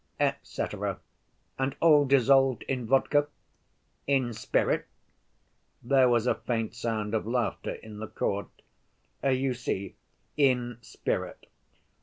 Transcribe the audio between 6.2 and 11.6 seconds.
a faint sound of laughter in the court. "You see, in spirit.